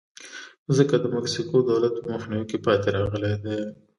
ځکه 0.77 0.95
د 0.99 1.05
مکسیکو 1.15 1.57
دولت 1.69 1.93
په 1.95 2.01
مخنیوي 2.13 2.45
کې 2.49 2.57
پاتې 2.65 2.87
راغلی 2.97 3.33
دی. 3.43 3.59